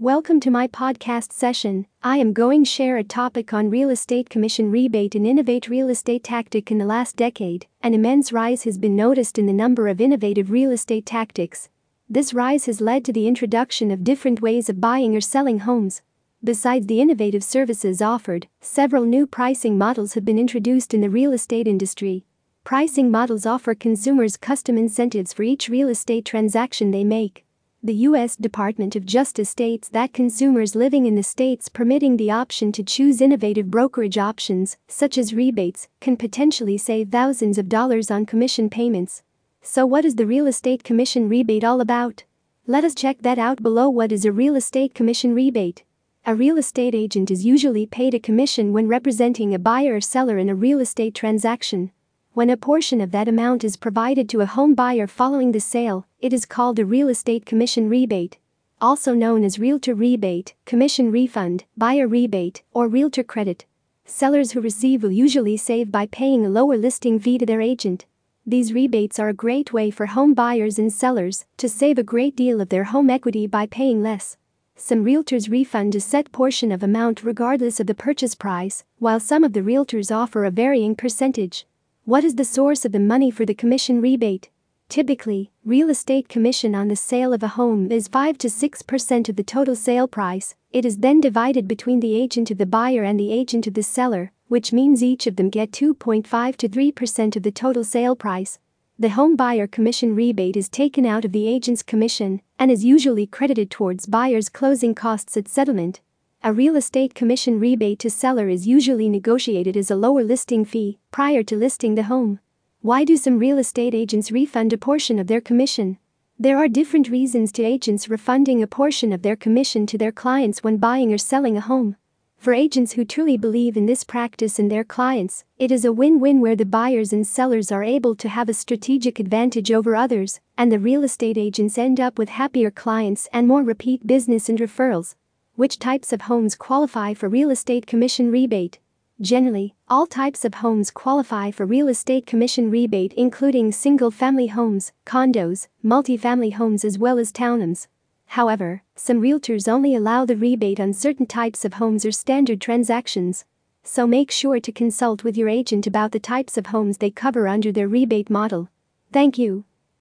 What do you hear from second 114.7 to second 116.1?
a portion of their commission?